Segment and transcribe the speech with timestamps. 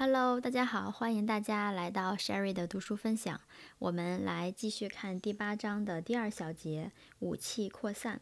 [0.00, 3.40] Hello，大家好，欢迎大家来到 Sherry 的读书分享。
[3.80, 8.20] 我们来继续看第八章的第二小节：武器扩散。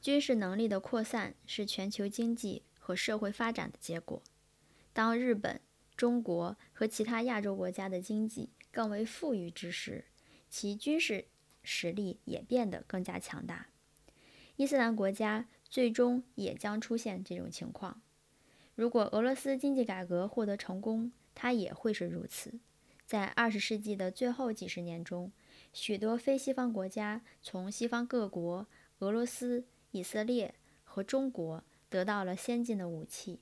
[0.00, 4.20] 军事能力的扩散是全球经济和社会发展的结果。
[4.92, 5.60] 当日本、
[5.94, 10.06] 中国和其他亚洲国家的经济更为富裕之时，
[10.50, 11.28] 其军事
[11.62, 13.68] 实力也变得更加强大。
[14.56, 18.02] 伊斯兰国家最终也将出现这种情况。
[18.78, 22.60] 如果俄罗斯经济改革获得成功，它也会是如此。
[23.04, 25.32] 在二十世纪的最后几十年中，
[25.72, 28.68] 许多非西方国家从西方各国、
[29.00, 33.40] 俄罗斯、以色列和中国得到了先进的武器，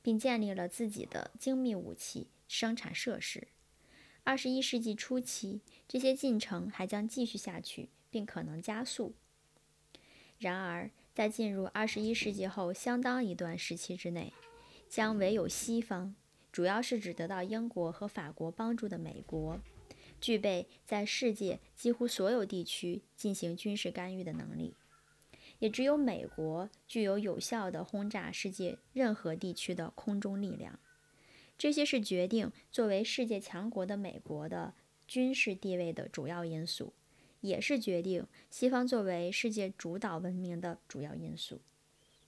[0.00, 3.48] 并建立了自己的精密武器生产设施。
[4.24, 9.12] 二十一世纪初期，这些进程还将继续下去，并可能加速。
[10.38, 14.32] 然而，在进入二十一世纪后相当一段时期之内，
[14.88, 16.14] 将唯有西方，
[16.50, 19.60] 主要是指得到英国和法国帮助的美国，
[20.18, 24.74] 具备在世界几乎所有地区进行军事干预的能力。
[25.58, 30.78] 也只有美国具有有效的轰炸世界任何地区的空中力量。
[31.58, 34.74] 这些是决定作为世界强国的美国的
[35.06, 36.94] 军事地位的主要因素，
[37.40, 41.60] 也是决定西方作为世界主导文明的主要因素。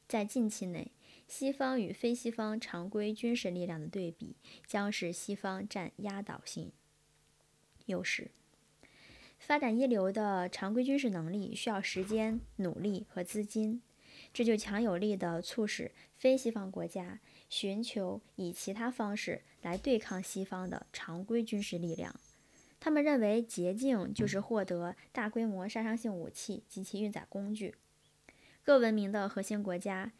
[0.06, 0.91] 在近期内。
[1.31, 4.34] 西方与非西方常规军事力量的对比，
[4.67, 6.72] 将使西方占压倒性
[7.87, 8.33] 优势。
[9.39, 13.81] 发展一流的常规军事能力需要时间、努力和资金，
[14.34, 22.12] 这就强有力地促使非西方国家寻求以其他方式来对抗西方的常规军事力量。
[22.81, 27.77] 他们认为捷径就是获得大规模杀伤性武器及其运载工具。
[28.65, 30.11] 各文明的核心国家。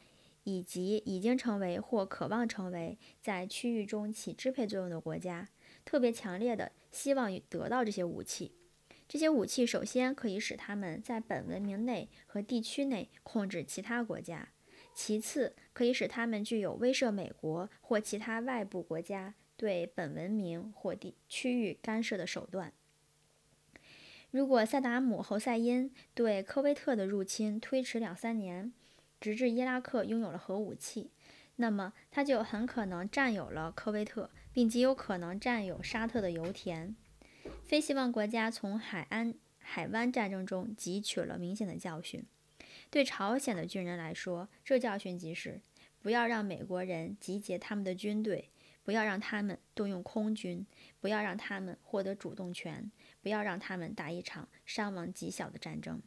[0.51, 5.49] 以及已经成为或渴望成为在区域中起支配作用的国家，
[5.85, 8.53] 特别强烈的希望得到这些武器。
[9.07, 14.49] 这些武器首先可以使他们在本文明内和地区内控制其他国家，
[14.93, 22.73] 其次可以使他们具有威慑美国或其他外部国家对本文明或地区域干涉的手段。
[24.31, 28.73] 如果萨达姆侯赛因对科威特的入侵推迟两三年，
[29.21, 31.11] 直至伊拉克拥有了核武器，
[31.57, 36.97] 那么他就很可能占有了科威特，并极有可能占有沙特的油田。
[37.65, 42.25] 非西方国家从海安海湾战争中汲取了明显的教训。
[42.89, 45.61] 对朝鲜的军人来说，这教训即是：
[46.01, 48.51] 不要让美国人集结他们的军队，
[48.83, 50.67] 不要让他们动用空军，
[50.99, 52.91] 不要让他们获得主动权，
[53.23, 56.01] 不要让他们打一场伤亡极小的战争。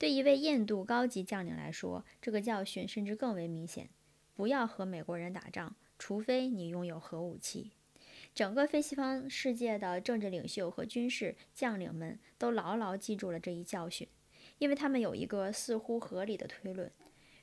[0.00, 3.90] 对一位印度高级将领来说，这个教训甚至更为明显：
[4.34, 7.72] 不要和美国人打仗，除非你拥有核武器。
[8.34, 14.08] 整个非西方世界的政治领袖和军事将领们都牢牢记住了这一教训，
[14.56, 16.90] 因为他们有一个似乎合理的推论：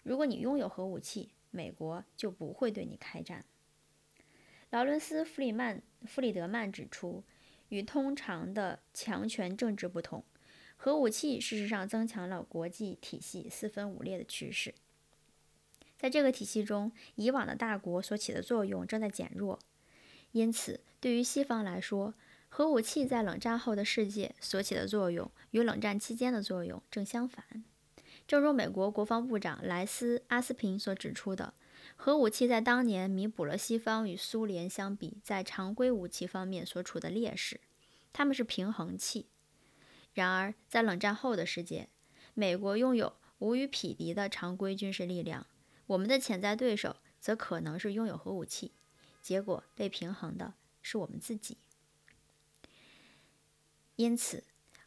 [0.02, 3.46] 如果你拥有核武器，美国就不会对你开战。
[4.72, 7.24] 劳伦斯·弗里曼弗里德曼指出，
[7.70, 10.24] 与通常的强权政治不同。
[10.78, 14.74] 核武器事实上增强了国际体系四分五裂的趋势。
[15.98, 19.60] 在这个体系中，以往的大国所起的作用正在减弱。
[20.32, 22.14] 因此，对于西方来说，
[22.50, 27.64] 核武器在冷战后的世界所起的作用与冷战期间的作用正相反。
[28.28, 31.54] 正如美国国防部长莱斯·阿斯平所指出的，
[31.96, 37.60] 核武器在当年弥补了西方与苏联相比在常规武器方面所处的劣势。
[38.14, 39.26] 它们是平衡器。
[40.18, 41.90] 然而，在冷战后的世界，
[42.34, 45.46] 美国拥有无与匹敌的常规军事力量，
[45.86, 48.72] 我们的潜在对手则可能是拥有核武器。
[49.22, 51.58] 结果被平衡的是我们自己。
[53.96, 54.44] 因此，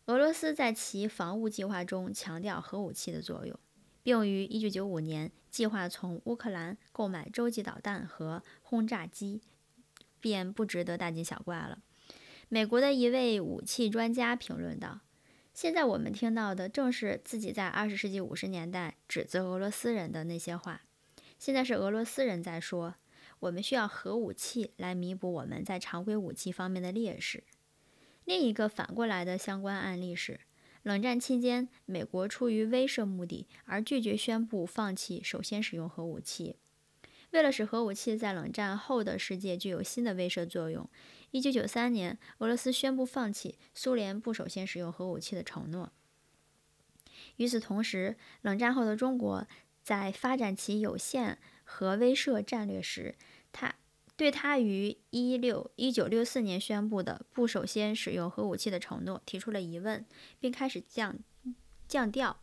[0.06, 3.56] 俄罗斯在其防务计划中强调核武器的作用，
[4.02, 9.40] 并于1995年计划从乌克兰购买洲际导弹和轰炸机，
[10.18, 11.80] 便不值得大惊小怪了。
[12.48, 15.02] 美国的一位武器专家评论道。
[15.52, 20.82] 现在我们听到的正是自己在二十世纪五十年代指责俄罗斯人的那些话。
[21.38, 22.94] 现在是俄罗斯人在说，
[23.40, 27.44] 我们需要核武器来弥补我们在常规武器方面的劣势。
[28.24, 30.40] 另一个反过来的相关案例是，
[30.82, 36.56] 冷战期间，美国出于威慑目的而拒绝宣布放弃首先使用核武器。
[37.32, 40.88] 为了使核武器在冷战后的世界具有新的威慑作用
[41.32, 45.92] ，1993年，俄罗斯宣布放弃苏联不首先使用核武器的承诺。
[47.36, 49.46] 与此同时，冷战后的中国
[49.82, 53.16] 在发展其有限核威慑战略时，
[53.52, 53.74] 它
[54.16, 60.04] 对他于一六一九六四年宣布的不首先使用核武器的承诺提出了疑问，
[60.38, 61.18] 并开始降
[61.88, 62.40] 降调。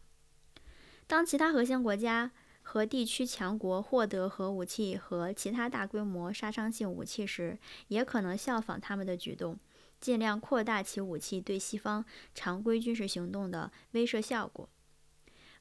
[1.06, 2.32] 当其他核心国家
[2.70, 9.58] 和地区强国获得核武器和其他大规模杀伤性武器时，也可能效仿他们的举动，
[10.02, 12.04] 尽量扩大其武器对西方
[12.36, 14.68] 常规军事行动的威慑效果。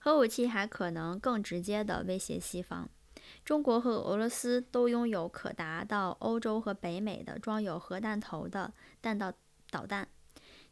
[0.00, 2.90] 核武器还可能更直接地威胁西方。
[3.44, 9.32] 中国和俄罗斯都拥有可达到欧洲和北美的装有核弹头的弹道
[9.70, 10.08] 导弹。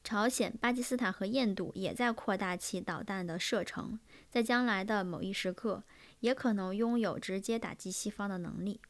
[0.04, 3.98] 朝鲜、巴基斯坦和印度也在扩大其导弹的射程，
[4.30, 5.82] 在将来的某一时刻，
[6.20, 8.80] 也可能拥有直接打击西方的能力。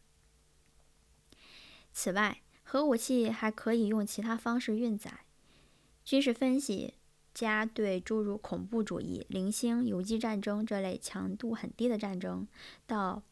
[1.93, 5.20] 此外，核武器还可以用其他方式运载。
[6.05, 6.94] 军事分析
[7.32, 12.49] 家对诸如恐怖主义、零星游击战争这类强度很低的战争，
[12.87, 13.22] 到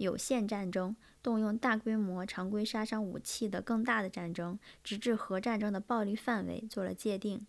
[0.00, 7.46] 有限战争、动用大规模常规杀伤武器的更大的战争，直至核战争的暴力范围做了界定。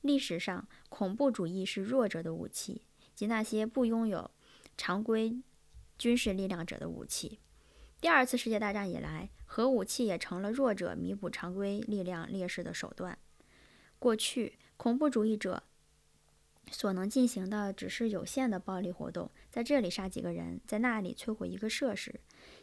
[0.00, 2.82] 历史上，恐怖主义是弱者的武器，
[3.16, 4.30] 即那些不拥有
[4.76, 5.42] 常规
[5.98, 7.40] 军事力量者的武器。
[8.00, 13.18] 第二次世界大战以来，核武器也成了弱者弥补常规力量劣势的手段。
[13.98, 15.64] 过去，恐怖主义者。
[16.70, 22.20] 所能进行的只是有限的暴力活动，在这里杀几个人，在那里摧毁一个设施。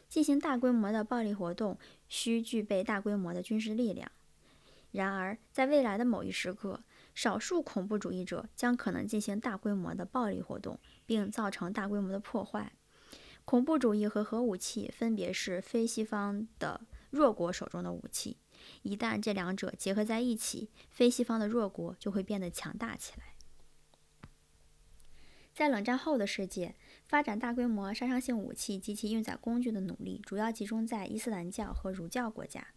[0.07, 1.77] 进行大规模的暴力活动
[2.07, 4.09] 需具备大规模的军事力量。
[4.91, 6.81] 然而，在未来的某一时刻，
[7.13, 12.71] 少数恐怖主义者将可能进行大规模的暴力活动，并造成大规模的破坏。
[13.43, 18.38] 恐怖主义和核武器分别是非西方的弱国手中的武器。
[18.83, 23.37] 一旦这两者结合在一起，非西方的弱国就会变得强大起来。
[25.57, 26.75] 在冷战后的世界，
[27.07, 32.68] 发展大规模杀伤性武器及其运载工具的努力主要集中在伊斯兰教和儒教国家。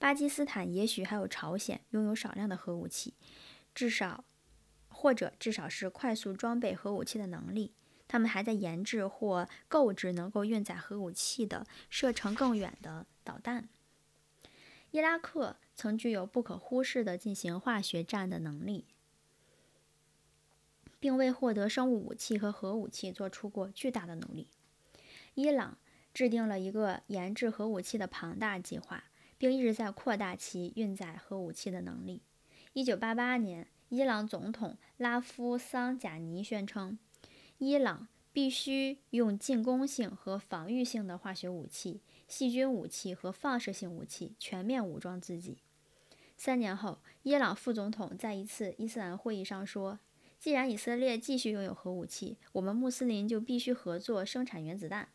[0.00, 3.14] 巴基斯坦也许还有朝鲜拥有少量的核武器，
[3.72, 4.24] 至少
[4.88, 7.72] 或者至少是快速装备核武器的能力。
[8.08, 13.68] 他们还在研制或购置能够运载核武器的射程更远的导弹。
[14.90, 18.86] 伊拉克曾具有不可忽视的进行化学战的能力。
[21.02, 24.46] 并为获得生物武器和核武器做出过巨大的努力。
[25.34, 25.76] 伊朗
[26.14, 29.02] 制定了一个研制核武器的庞大计划，
[29.36, 32.22] 并一直在扩大其运载核武器的能力。
[32.74, 36.96] 1988年，伊朗总统拉夫桑贾尼宣称，
[37.58, 45.58] 伊朗必须用进攻性和防御性的化学武器、细菌武器和放射性武器全面武装自己。
[46.36, 49.98] 三年后，伊朗副总统在一次伊斯兰会议上说。
[50.42, 55.08] 既然以色列继续拥有核武器，我们穆斯林就必须合作生产原子弹，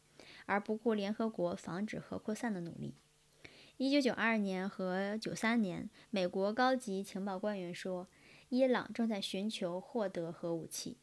[0.45, 2.95] 而不顾联合国防止核扩散的努力。
[3.75, 8.07] 一九九二年和九三年，美国高级情报官员说，
[8.47, 10.95] 伊朗正在寻求获得核武器。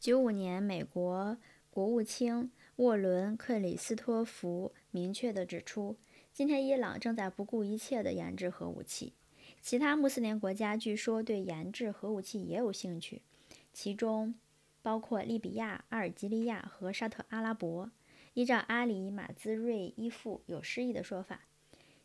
[0.00, 1.36] 九五年，美国
[1.68, 5.98] 国务卿沃伦·克里斯托弗明确地指出，
[6.32, 9.12] 今天伊朗正在不顾一切地研制核武器。
[9.68, 13.20] 其他穆斯林国家据说对研制核武器也有兴趣，
[13.70, 14.34] 其中
[14.80, 17.90] 包括利比亚、阿尔及利亚和沙特阿拉伯。
[18.32, 21.42] 依照阿里马兹瑞伊夫有诗意的说法，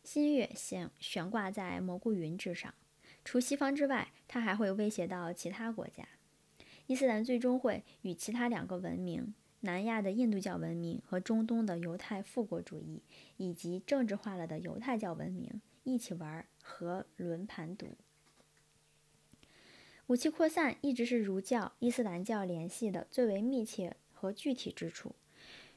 [0.03, 2.73] 新月悬悬挂在蘑菇云之上。
[3.23, 6.05] 除西方之外，它还会威胁到其他国家。
[6.87, 13.01] 伊斯兰最终会与其他两个文明——南亚的印度教文明和中东的犹太复国主义，
[13.37, 16.45] 以及政治化了的犹太教文明一起玩。
[16.63, 17.97] 和轮盘赌，
[20.07, 25.13] 武器扩散一直是儒教、伊斯兰教联系的最为密切和具体之处。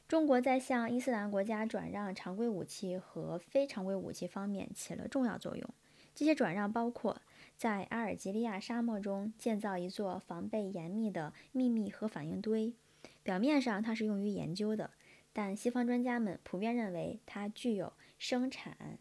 [0.07, 5.69] 中国在向伊斯兰国家转让常规武器和非常规武器方面起了重要作用。
[6.15, 7.21] 这些转让包括
[7.57, 12.73] 在阿尔及利亚沙漠中建造一座防备严密的秘密核反应堆，
[13.21, 14.91] 表面上它是用于研究的，
[15.33, 18.97] 但西方专家们普遍认为它具有生产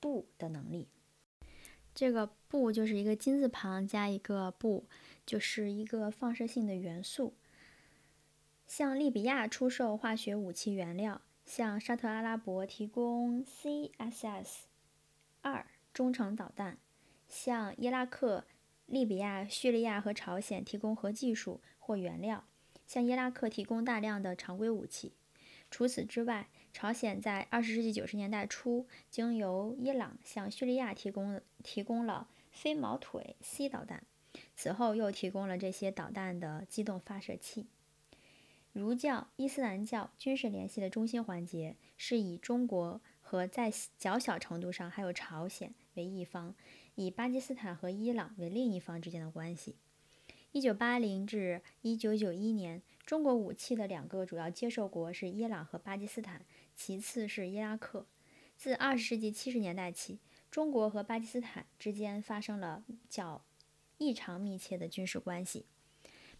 [0.00, 0.88] 布的能力。
[1.98, 4.86] 这个“不”就是一个金字旁加一个“不”，
[5.26, 7.34] 就是一个放射性的元素。
[8.68, 14.46] 向利比亚出售化学武器原料，向沙特阿拉伯提供 CSS
[15.42, 16.78] 二中程导弹，
[17.26, 18.44] 向伊拉克、
[18.86, 22.44] 利比亚、叙利亚和朝鲜提供核技术或原料，
[22.86, 25.14] 向伊拉克提供大量的常规武器。
[25.68, 34.04] 除此之外，朝鲜在二十世纪九十年代初，经由伊朗向叙利亚提供提供了飞毛腿 C 导弹，
[34.54, 37.66] 此后又提供了这些导弹的机动发射器。
[38.72, 46.54] 儒教、伊斯兰教军事联系的中心环节是以中国和在较小程度上还有朝鲜为一方，
[46.94, 49.74] 以巴基斯坦和伊朗为另一方之间的关系。
[50.52, 56.44] 一九八零至一九九一年，中国武器的两个主要接受国是伊朗和巴基斯坦，
[56.76, 58.06] 其次是伊拉克。
[58.54, 60.18] 自二十世纪七十年代起，
[60.50, 63.42] 中国和巴基斯坦之间发生了较
[63.96, 65.64] 异常密切的军事关系。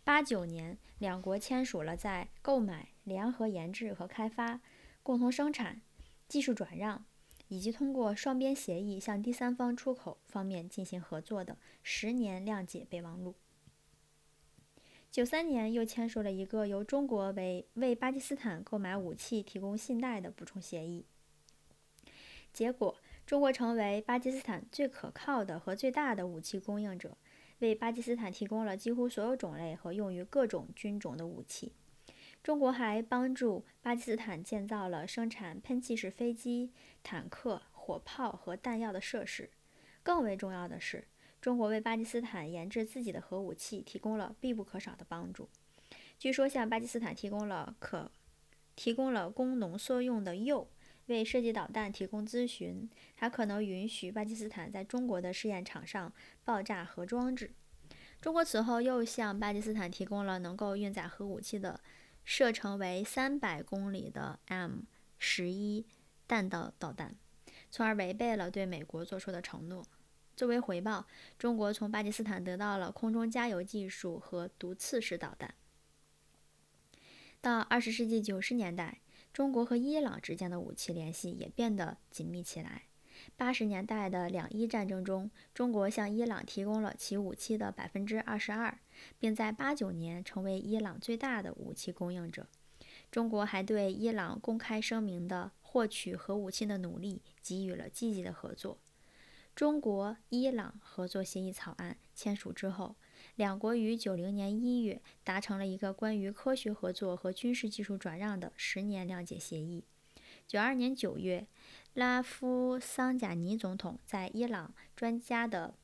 [0.05, 4.61] 八九年，两国签署了在购买、联合研制和开发、
[5.03, 5.81] 共同生产、
[6.29, 7.07] 技术转让
[7.47, 13.37] 以及通过双边协议向第三方出口方面进行合作的十年谅解备忘录。
[15.11, 21.07] 九三年又签署了一个由中国为为巴基斯坦购买武器提供信贷的补充协议。
[22.53, 22.95] 结果，
[23.27, 27.17] 中国成为巴基斯坦最可靠的和最大的武器供应者，
[27.61, 31.73] 为巴基斯坦提供了几乎所有种类和用于各种军种的武器。
[32.43, 36.71] 中国还帮助巴基斯坦建造了生产喷气式飞机、
[37.03, 39.51] 坦克、火炮和弹药的设施。
[40.03, 41.09] 更为重要的是。
[41.41, 45.49] 中国为巴基斯坦研制自己的核武器提供了必不可少的帮助。
[46.19, 48.11] 据说向巴基斯坦提供了可
[48.75, 50.69] 提供了供浓缩用的铀，
[51.07, 56.13] 为设计导弹提供咨询，还可能允许巴基斯坦在中国的试验场上
[56.45, 57.53] 爆炸核装置。
[58.21, 61.81] 中国此后又向巴基斯坦提供了能够运载核武器的
[62.25, 64.81] 射程为三百公里的 M
[65.19, 65.87] 十一
[66.27, 67.15] 弹道导弹，
[67.71, 69.87] 从而违背了对美国做出的承诺。
[70.39, 71.05] 作为回报，
[71.37, 75.53] 中国从巴基斯坦得到了空中加油技术和毒刺式导弹。
[77.41, 79.01] 到二十世纪九十年代，
[79.33, 82.83] 中国和伊朗之间的武器联系也变得紧密起来。
[83.37, 88.79] 八十年代的两伊战争中，中国向伊朗提供了其武器的百分之二十二，
[89.19, 92.47] 并在八九年成为伊朗最大的武器供应者。
[93.11, 98.79] 中国还对伊朗公开声明的获取核武器的努力给予了积极的合作。
[99.59, 102.95] 中国伊朗合作协议草案签署之后，
[103.35, 109.83] 两国于九零年一月达成了一个关于科学合作和军事技术转让的十年谅解协议。
[110.47, 111.49] 九二年九月，
[111.95, 115.75] 拉夫桑贾尼总统在伊朗专家的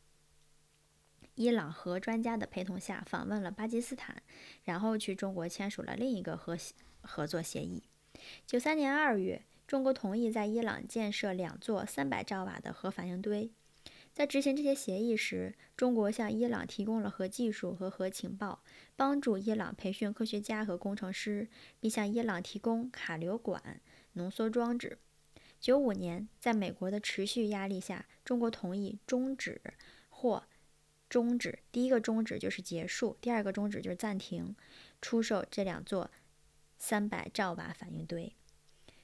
[1.34, 4.22] 伊朗核专家的陪同下访问了巴基斯坦，
[4.62, 6.56] 然后去中国签署了另一个核
[7.00, 7.82] 合作协议。
[8.46, 13.50] 九三年二月，中国同意在伊朗建设两座三百兆瓦的核反应堆。
[14.14, 18.62] 在执行这些协议时，中国向伊朗提供了核技术和核情报，
[18.94, 21.48] 帮助伊朗培训科学家和工程师，
[21.80, 23.80] 并向伊朗提供卡流管
[24.12, 24.98] 浓缩装置。
[25.58, 29.60] 九五年，在美国的持续压力下，中国同意终止
[30.08, 30.44] 或
[31.08, 34.54] 终止第一个终止就是结束，第二个终止就是暂停
[35.02, 36.08] 出售这两座
[36.78, 38.32] 三百兆瓦反应堆。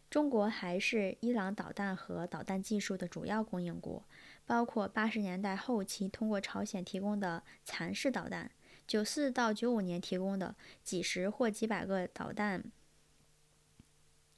[0.09, 4.05] 中国还是伊朗导弹和导弹技术的主要供应国。
[4.51, 8.51] 包括八十年代后期通过朝鲜提供的蚕式导弹，
[8.85, 12.65] 九四到九五年提供的几十或几百个导弹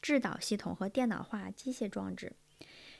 [0.02, 2.34] 制导系统和电脑化机械装置。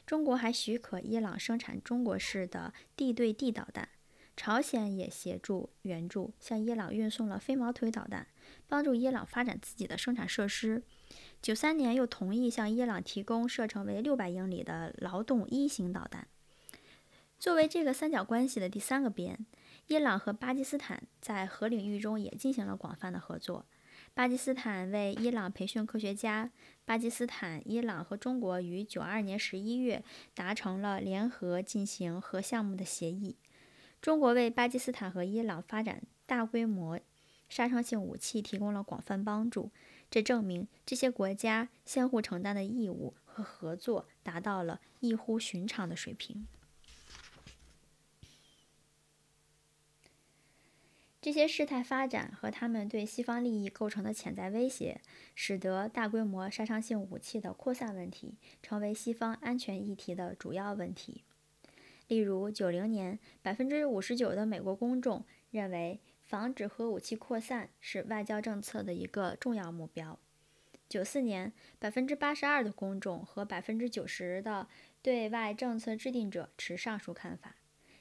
[0.07, 3.91] 中国还许可伊朗生产中国式的地对地导弹。
[4.35, 8.27] 朝鲜也协助援助，向伊朗运送了飞毛腿导弹，
[8.67, 10.83] 帮助伊朗发展自己的生产设施。
[11.43, 16.27] 九三年又同意向伊朗提供射程为六百英里的劳动一型导弹。
[17.43, 19.37] 作为这个三角关系的第三个边，
[19.89, 23.67] 伊朗和巴基斯坦在核领域中也进行了广泛的合作。
[24.15, 26.53] 巴基斯坦为伊朗培训科学家。
[26.85, 30.05] 巴基斯坦、伊朗和中国于九二年十一月
[30.37, 33.35] 达成了联合进行核项目的协议。
[34.01, 37.01] 中国为巴基斯坦和伊朗发展大规模
[37.49, 39.73] 杀伤性武器提供了广泛帮助。
[40.09, 46.47] 这证明这些国家相互承担的义务和合作达到了异乎寻常的水平。
[51.23, 55.01] 这些事态发展和他们对西方利益构成的潜在威胁，
[55.37, 61.23] 使得大规模杀伤性武器的扩散问题成为西方安全议题的主要问题。
[62.09, 70.19] 例如，九零年，百分之五十九的美国公众认为防止核武器扩散是外交政策的一个重要目标；
[70.89, 74.67] 九四年，百分之八十二的公众和百分之九十的
[75.01, 77.51] 对外政策制定者持上述看法；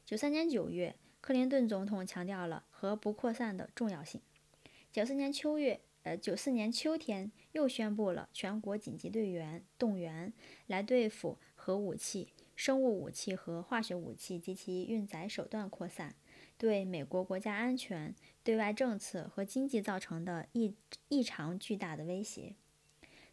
[0.04, 0.96] 九三年九月。
[1.22, 4.20] 克林顿总统强调了核不扩散的重要性。
[4.92, 10.34] 九四年秋月，呃，九四年秋天又宣布了全国紧急队员动员，
[10.66, 16.16] 来对付核武器、生物武器和化学武器及其运载手段扩散
[16.58, 18.14] 对美国国家安全、
[18.44, 20.76] 对外政策和经济造成的异
[21.08, 22.56] 异常巨大的威胁。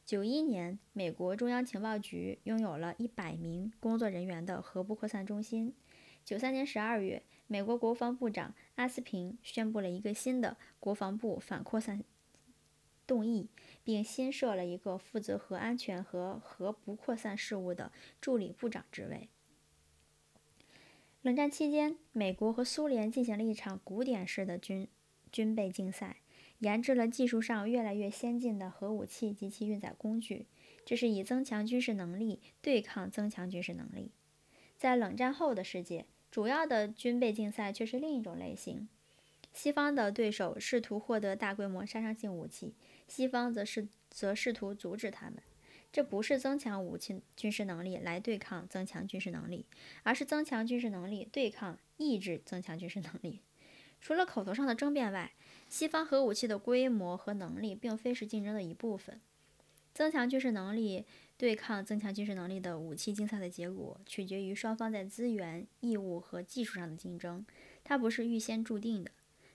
[0.04, 5.74] 九一年，美国中央情报局拥有了一百名工作人员的核不扩散中心。
[6.24, 12.04] 九三年十二月，美国国防部长阿斯平宣布了一个新的国防部反扩散
[13.06, 13.48] 动议，
[13.82, 17.90] 并新设了一个负责核安全和核不扩散事务的
[18.20, 19.28] 助理部长职位。
[21.22, 24.86] 冷战期间，美国和苏联进行了一场古典式的军
[25.32, 26.18] 军备竞赛。
[26.60, 30.46] 研制了技术上越来越先进的核武器及其运载工具，
[30.84, 34.10] 这是以增强军事能力对抗增强军事能力。
[34.76, 38.88] 在冷战后的世界，主要的军备竞赛却是另一种类型。
[39.52, 42.74] 西方的对手试图获得大规模杀伤性武器，
[43.08, 45.42] 西方则是则试图阻止他们。
[45.90, 49.64] 这不是增强武器军事能力来对抗增强军事能力，
[50.02, 53.40] 而是增强军事能力对抗抑制增强军事能力。
[54.00, 55.32] 除了口头上的争辩外，
[55.68, 59.20] 西方核武器的规模和能力并非是竞争的一部分。
[59.94, 61.04] 增强军事能力
[61.38, 67.46] 对抗增强军事能力的武器竞赛的结果，取决于双方在资源、义务和技术上的竞争，
[67.84, 69.12] 它不是预先注定的。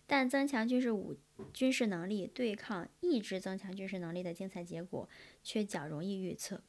[0.08, 1.18] 但增强军事武
[1.54, 5.10] 军事能力对抗抑制增强军事能力的竞赛结果
[5.44, 6.62] 却较容易预测。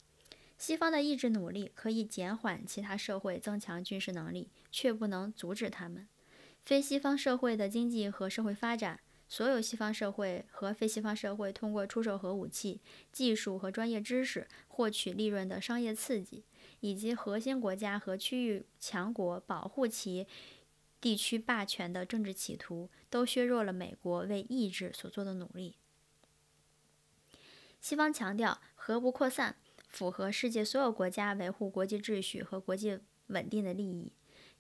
[0.59, 6.09] 西方的抑制努力可以减缓其他社会增强军事能力，却不能阻止他们。
[6.65, 9.01] 非西方社会的经济和社会发展，
[9.35, 16.45] 所有西方社会和非西方社会通过出售核武器、技术和专业知识获取利润的商业刺激，
[16.79, 20.29] 以及核心国家和区域强国保护其
[21.01, 25.75] 地区霸权的政治企图，都削弱了美国为抑制所做的努力。
[27.81, 29.57] 西方强调核不扩散，
[29.89, 34.13] 符合世界所有国家维护国际秩序和国际稳定的利益。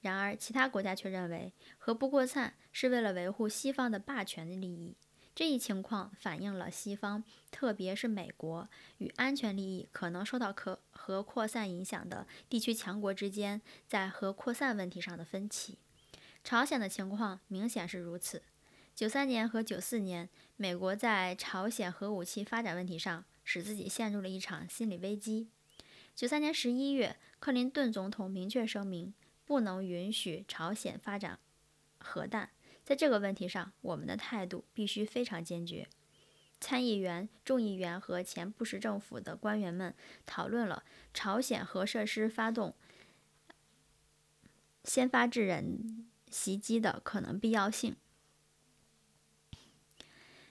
[0.04, 4.94] 然而，其他国家却认为核不扩散是为了维护西方的霸权的利益。
[5.34, 8.68] 这一情况反映了西方，特别是美国
[8.98, 15.78] 与安全利益可能受到可核扩散影响的地区强国之间在核扩散问题上的分歧。
[16.44, 18.42] 朝鲜的情况明显是如此。
[18.94, 25.48] 九三年和九四年，美国在朝鲜核武器发展问题上使自己陷入了一场心理危机。
[26.14, 29.14] 九三年十一月，克林顿总统明确声明。
[29.44, 31.38] 不能允许朝鲜发展
[31.98, 32.50] 核弹，
[32.82, 35.88] 在这个问题上，我们的态度必须非常坚决。
[36.60, 42.74] 参议员、众议员和前布什政府的官员们讨论了朝鲜核设施发动
[44.82, 47.96] 先发制人袭击的可能必要性。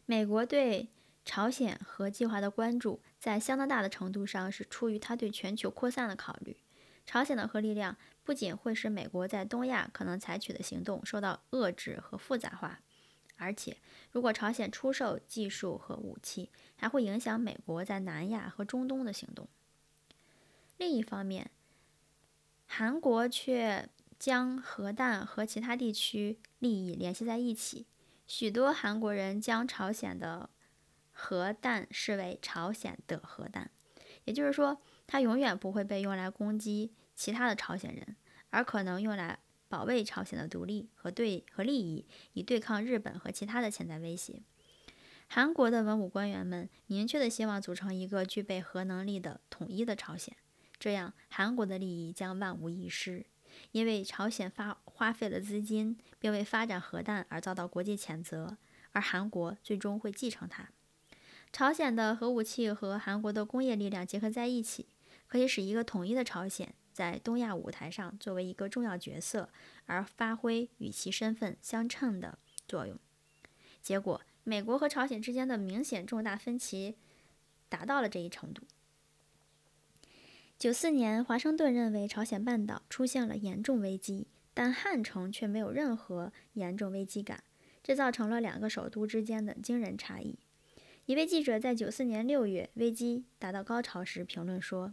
[0.06, 0.90] 美国对
[1.26, 6.58] 朝鲜核计划的关注，在相当大的程度上是出于他对全球扩散的考虑。
[7.06, 12.80] 朝鲜的核力量不仅会使美国在东亚可能采取的行动受到遏制和复杂化，
[13.36, 13.78] 而且
[14.12, 19.50] 如果朝鲜出售技术和武器，还会影响美国在南亚和中东的行动。
[20.78, 21.52] 另一方面，
[22.66, 27.86] 韩国却将核弹和其他地区利益联系在一起。
[28.26, 30.50] 许多韩国人将朝鲜的
[31.12, 33.70] 核弹视为朝鲜的核弹，
[34.24, 34.82] 也就是说。
[35.08, 38.16] 它永远不会被用来攻击其他的朝鲜人，
[38.50, 44.42] 而可能用来保卫朝鲜的独立和对和利益，以对抗日本和其他的潜在威胁。
[45.28, 50.36] 韩国的文武官员们明确的希望组成一个具备核能力的统一的朝鲜，
[50.78, 53.26] 这样韩国的利益将万无一失。
[53.72, 58.58] 因为朝鲜发花费了资金，并为发展核弹而遭到国际谴责，
[58.92, 60.70] 而韩国最终会继承它。
[61.54, 64.88] 朝鲜的核武器和韩国的工业力量结合在一起。
[65.26, 69.50] 可以使一个统一的朝鲜在东亚舞台上作为一个重要角色，
[69.88, 72.38] 而发挥与其身份相称的
[72.68, 73.00] 作用。
[73.82, 76.98] 结果，美国和朝鲜之间的明显重大分歧
[77.68, 78.62] 达到了这一程度。
[80.60, 87.44] 九四年，华盛顿认为朝鲜半岛出现了严重危机，但汉城却没有任何严重危机感，
[87.82, 90.38] 这造成了两个首都之间的惊人差异。
[91.06, 94.90] 一位记者在九四年六月危机达到高潮时评论说。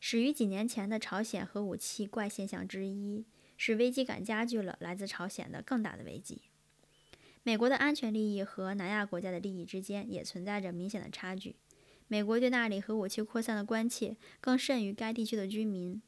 [0.00, 3.26] 始于几年前的朝鲜核武器怪现象之一，
[3.58, 6.42] 使危机感加剧了来自朝鲜的更大的危机。
[7.42, 11.56] 美国的安全利益和南亚国家的利益之间也存在着明显的差距。
[12.08, 16.00] 美国对那里核武器扩散的关切更甚于该地区的居民。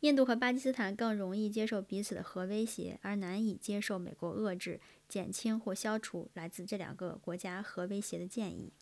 [0.00, 8.72] 印度和巴基斯坦更容易接受彼此的核威胁，而难以接受美国遏制、减轻或消除来自这两个国家核威胁的建议。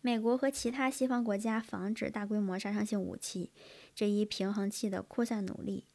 [0.00, 3.50] 美国和其他西方国家防止大规模杀伤性武器
[3.94, 5.86] 这一平衡器的扩散努力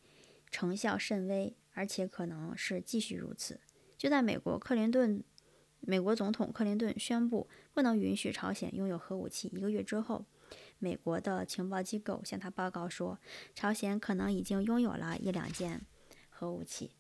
[0.50, 3.60] 成效甚微，而且可能是继续如此。
[3.98, 5.24] 就在美国克林顿
[5.82, 10.26] 美国总统克林顿宣布不能允许朝鲜拥有核武器一个月之后，
[10.80, 13.20] 美国的情报机构向他报告说，
[13.54, 15.86] 朝鲜可能已经拥有了一两件
[16.30, 16.92] 核武器。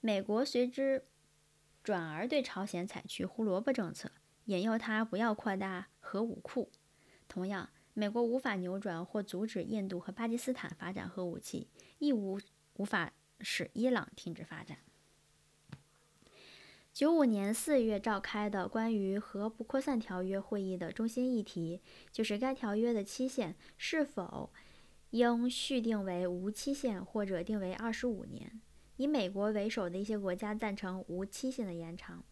[0.00, 1.04] 美国随之
[1.82, 4.10] 转而对朝鲜采取胡萝卜政策，
[4.44, 6.70] 引诱他不要扩大核武库。
[7.26, 12.40] 同样，美国无法扭转或阻止印度和巴基斯坦发展核武器，亦无
[12.74, 14.78] 无法使伊朗停止发展。
[16.92, 21.80] 九五年四月召开的关于核不扩散条约会议的中心议题，
[22.10, 24.52] 就是该条约的期限是否
[25.10, 28.60] 应续定为无期限，或者定为二十五年。
[28.98, 32.22] 以美国为首的一些国家赞成无期限的延长，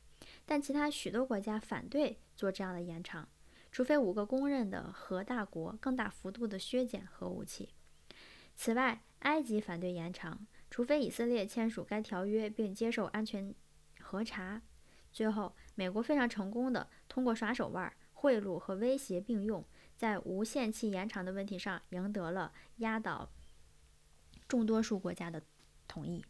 [0.45, 3.29] 但其他许多国家反对做这样的延长，
[3.71, 7.71] 除非五个公认的核大国更大幅度地削减核武器。
[8.57, 13.55] 此外，埃及反对延长，除非以色列签署该条约并接受安全
[14.01, 14.61] 核查。
[15.13, 19.65] 最后，美国非常成功地通过耍手腕、贿赂和威胁并用，
[19.97, 23.31] 在无限期延长的问题上赢得了压倒
[24.49, 25.41] 众多数国家的
[25.87, 26.25] 同意。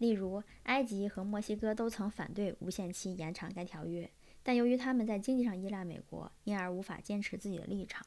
[0.00, 4.10] 例如，埃及和墨西哥都曾反对无限期延长该条约，
[4.42, 8.06] 但由于他们在经济上依赖美国，因而无法坚持自己的立场。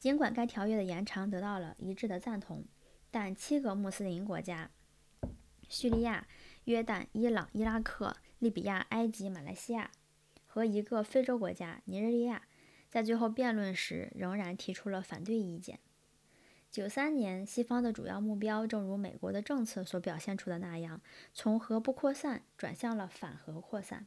[0.00, 2.64] 尽管该条约的延长得到了一致的赞同，
[3.12, 4.72] 但七个穆斯林国家——
[5.70, 6.26] 叙利亚、
[6.64, 9.92] 约旦、伊朗、伊拉克、利比亚、埃及、马来西亚
[10.44, 12.42] 和一个非洲国家——尼日利亚，
[12.90, 15.78] 在最后辩论时仍然提出了反对意见。
[16.76, 21.00] 九三年，西方的主要目标，正如美国的政策所表现出的那样，
[21.32, 24.06] 从核不扩散转向了反核扩散。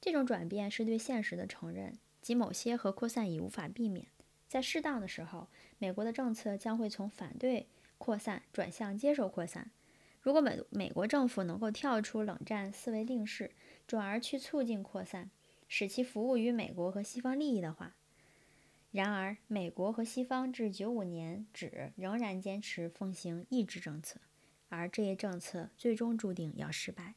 [0.00, 4.08] 这种转变是对现实的承认，即某些核扩散已无法避免。
[4.48, 5.46] 在适当的时候，
[5.78, 9.70] 美国的政策将会从反对扩散转向接受扩散。
[10.20, 13.52] 如果美美国政府能够跳出冷战思维定式，
[13.86, 15.30] 转而去促进扩散，
[15.68, 17.94] 使其服务于美国和西方利益的话。
[18.94, 24.20] 然而，美国和西方至九五年止仍然坚持奉行抑制政策，
[24.68, 27.16] 而这一政策最终注定要失败。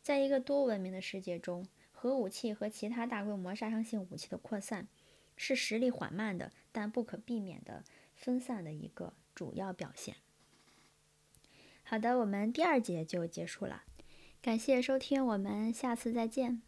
[0.00, 4.88] 在一个多文明的世界中，核武器和其他大规模杀伤性武器的扩散，
[5.36, 10.16] 是实力缓慢的但不可避免的分散的一个主要表现。
[11.82, 13.82] 好的，我们第二节就结束了，
[14.40, 16.62] 感谢收听，我们下次再见。